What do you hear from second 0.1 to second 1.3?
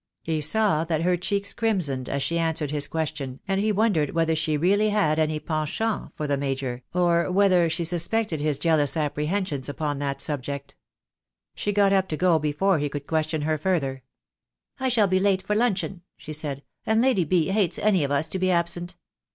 He saw that her